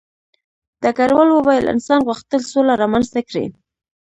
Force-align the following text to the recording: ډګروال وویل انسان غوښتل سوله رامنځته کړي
ډګروال 0.81 1.29
وویل 1.31 1.65
انسان 1.73 1.99
غوښتل 2.07 2.41
سوله 2.51 2.73
رامنځته 2.81 3.19
کړي 3.29 3.45